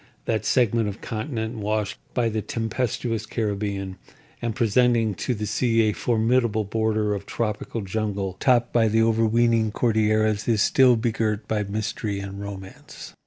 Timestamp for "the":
2.29-2.41, 5.35-5.45, 8.87-9.03